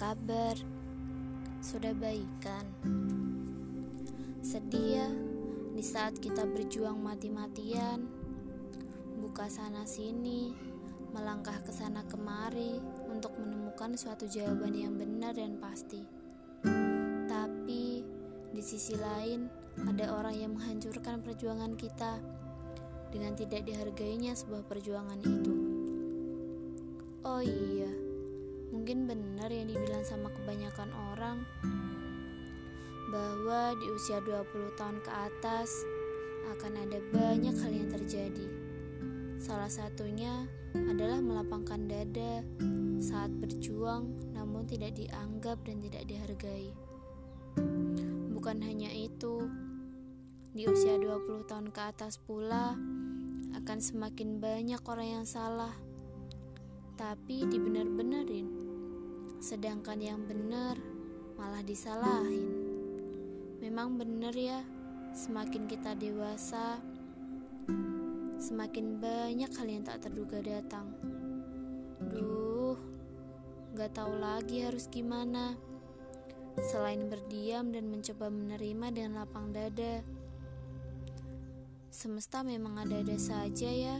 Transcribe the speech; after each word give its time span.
kabar? 0.00 0.56
Sudah 1.60 1.92
baikan? 1.92 2.64
Sedih 4.40 4.96
ya 4.96 5.08
di 5.76 5.84
saat 5.84 6.16
kita 6.16 6.48
berjuang 6.48 6.96
mati-matian, 6.96 8.08
buka 9.20 9.52
sana 9.52 9.84
sini, 9.84 10.56
melangkah 11.12 11.60
ke 11.60 11.68
sana 11.68 12.00
kemari 12.08 12.80
untuk 13.12 13.36
menemukan 13.36 13.92
suatu 13.92 14.24
jawaban 14.24 14.72
yang 14.72 14.96
benar 14.96 15.36
dan 15.36 15.60
pasti. 15.60 16.00
Tapi 17.28 18.00
di 18.56 18.62
sisi 18.64 18.96
lain, 18.96 19.52
ada 19.84 20.16
orang 20.16 20.32
yang 20.32 20.56
menghancurkan 20.56 21.20
perjuangan 21.20 21.76
kita 21.76 22.16
dengan 23.12 23.36
tidak 23.36 23.68
dihargainya 23.68 24.32
sebuah 24.32 24.64
perjuangan 24.64 25.20
itu. 25.20 25.54
Oh 27.20 27.44
iya, 27.44 28.09
mungkin 28.70 29.10
benar 29.10 29.50
yang 29.50 29.66
dibilang 29.66 30.06
sama 30.06 30.30
kebanyakan 30.30 30.90
orang 31.14 31.42
bahwa 33.10 33.74
di 33.74 33.86
usia 33.90 34.22
20 34.22 34.78
tahun 34.78 35.02
ke 35.02 35.10
atas 35.10 35.70
akan 36.54 36.72
ada 36.86 36.98
banyak 37.10 37.54
hal 37.58 37.72
yang 37.74 37.90
terjadi. 37.90 38.46
Salah 39.42 39.70
satunya 39.70 40.46
adalah 40.74 41.18
melapangkan 41.18 41.90
dada 41.90 42.46
saat 43.02 43.34
berjuang 43.34 44.30
namun 44.30 44.66
tidak 44.70 44.94
dianggap 44.94 45.58
dan 45.66 45.82
tidak 45.82 46.06
dihargai. 46.06 46.70
Bukan 48.30 48.62
hanya 48.62 48.88
itu, 48.94 49.50
di 50.54 50.66
usia 50.70 50.96
20 50.96 51.50
tahun 51.50 51.68
ke 51.74 51.80
atas 51.82 52.22
pula 52.22 52.78
akan 53.58 53.78
semakin 53.82 54.38
banyak 54.38 54.80
orang 54.86 55.20
yang 55.20 55.26
salah 55.26 55.74
tapi 57.00 57.48
dibenar-benarin. 57.48 58.44
Sedangkan 59.40 60.04
yang 60.04 60.20
benar 60.28 60.76
malah 61.40 61.64
disalahin. 61.64 62.52
Memang 63.64 63.96
benar 63.96 64.36
ya, 64.36 64.60
semakin 65.16 65.64
kita 65.64 65.96
dewasa, 65.96 66.76
semakin 68.36 69.00
banyak 69.00 69.48
hal 69.48 69.68
yang 69.72 69.80
tak 69.80 70.04
terduga 70.04 70.44
datang. 70.44 70.92
Duh, 72.04 72.76
gak 73.72 73.96
tahu 73.96 74.20
lagi 74.20 74.68
harus 74.68 74.84
gimana. 74.92 75.56
Selain 76.60 77.00
berdiam 77.08 77.72
dan 77.72 77.88
mencoba 77.88 78.28
menerima 78.28 78.86
dengan 78.92 79.24
lapang 79.24 79.56
dada. 79.56 80.04
Semesta 81.88 82.44
memang 82.44 82.76
ada-ada 82.76 83.16
saja 83.16 83.72
ya. 83.72 83.96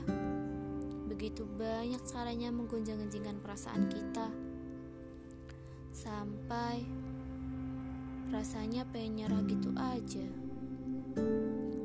Begitu 1.21 1.45
banyak 1.45 2.01
caranya 2.09 2.49
menggunjang-ganjingkan 2.49 3.45
perasaan 3.45 3.93
kita. 3.93 4.33
Sampai 5.93 6.81
rasanya 8.33 8.89
pengen 8.89 9.21
nyerah 9.29 9.45
gitu 9.45 9.69
aja. 9.77 10.25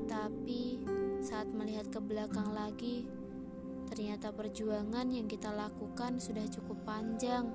Tapi 0.08 0.88
saat 1.20 1.52
melihat 1.52 1.92
ke 1.92 2.00
belakang 2.00 2.56
lagi, 2.56 3.12
ternyata 3.92 4.32
perjuangan 4.32 5.12
yang 5.12 5.28
kita 5.28 5.52
lakukan 5.52 6.24
sudah 6.24 6.48
cukup 6.48 6.80
panjang. 6.88 7.52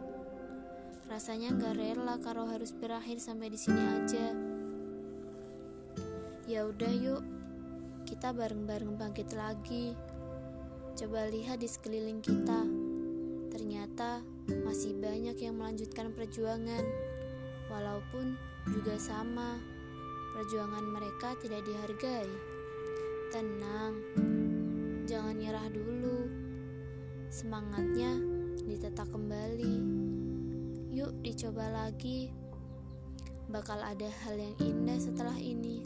Rasanya 1.08 1.56
gak 1.56 1.80
rela 1.80 2.20
kalau 2.20 2.44
harus 2.44 2.76
berakhir 2.76 3.24
sampai 3.24 3.48
di 3.48 3.56
sini 3.56 3.80
aja. 3.80 4.36
Ya 6.44 6.68
udah 6.68 6.92
yuk, 6.92 7.24
kita 8.04 8.36
bareng-bareng 8.36 9.00
bangkit 9.00 9.32
lagi. 9.32 9.96
Coba 11.00 11.24
lihat 11.32 11.64
di 11.64 11.64
sekeliling 11.64 12.20
kita. 12.20 12.60
Ternyata 13.48 14.20
masih 14.68 14.92
banyak 15.00 15.32
yang 15.40 15.56
melanjutkan 15.56 16.12
perjuangan. 16.12 16.84
Walaupun 17.72 18.36
juga 18.68 19.00
sama, 19.00 19.56
perjuangan 20.36 20.84
mereka 20.84 21.32
tidak 21.40 21.64
dihargai. 21.64 22.28
Tenang, 23.32 23.96
jangan 25.08 25.40
nyerah 25.40 25.72
dulu. 25.72 26.28
Semangatnya 27.32 28.20
ditetak 28.68 29.08
kembali. 29.08 29.80
Yuk 30.92 31.16
dicoba 31.24 31.80
lagi. 31.80 32.28
Bakal 33.48 33.80
ada 33.80 34.08
hal 34.28 34.36
yang 34.36 34.52
indah 34.60 35.00
setelah 35.00 35.40
ini. 35.40 35.80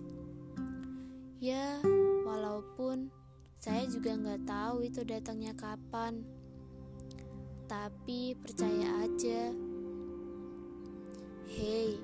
Ya, 1.38 1.78
walaupun 2.26 3.14
saya 3.64 3.88
juga 3.88 4.12
nggak 4.12 4.44
tahu 4.44 4.84
itu 4.84 5.00
datangnya 5.08 5.56
kapan. 5.56 6.20
Tapi 7.64 8.36
percaya 8.36 8.92
aja. 9.00 9.56
Hei, 11.48 11.96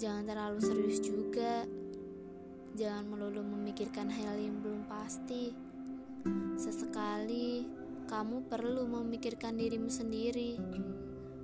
jangan 0.00 0.24
terlalu 0.24 0.64
serius 0.64 1.04
juga. 1.04 1.68
Jangan 2.72 3.04
melulu 3.04 3.44
memikirkan 3.44 4.08
hal 4.08 4.32
yang 4.40 4.64
belum 4.64 4.88
pasti. 4.88 5.52
Sesekali 6.56 7.68
kamu 8.08 8.48
perlu 8.48 8.88
memikirkan 8.88 9.60
dirimu 9.60 9.92
sendiri, 9.92 10.56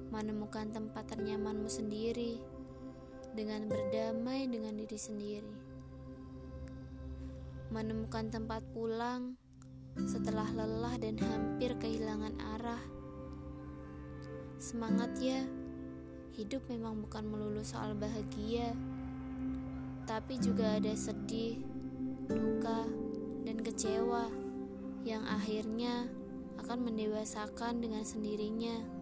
menemukan 0.08 0.72
tempat 0.72 1.04
ternyamanmu 1.12 1.68
sendiri, 1.68 2.40
dengan 3.36 3.68
berdamai 3.68 4.48
dengan 4.48 4.72
diri 4.80 4.96
sendiri, 4.96 5.52
menemukan 7.68 8.32
tempat 8.32 8.64
pulang 8.72 9.36
setelah 9.98 10.46
lelah 10.54 10.94
dan 11.00 11.18
hampir 11.18 11.74
kehilangan 11.78 12.34
arah. 12.58 12.82
Semangat 14.60 15.16
ya, 15.18 15.42
hidup 16.36 16.62
memang 16.68 17.00
bukan 17.02 17.24
melulu 17.26 17.64
soal 17.64 17.96
bahagia, 17.96 18.76
tapi 20.04 20.36
juga 20.38 20.76
ada 20.76 20.92
sedih, 20.94 21.58
duka, 22.28 22.86
dan 23.44 23.56
kecewa 23.60 24.28
yang 25.02 25.24
akhirnya 25.24 26.06
akan 26.60 26.92
mendewasakan 26.92 27.80
dengan 27.80 28.04
sendirinya 28.04 29.00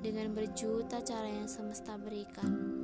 dengan 0.00 0.32
berjuta 0.32 1.04
cara 1.04 1.28
yang 1.28 1.48
semesta 1.48 1.96
berikan. 2.00 2.79